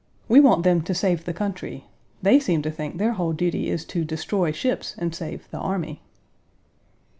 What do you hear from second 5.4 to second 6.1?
the army.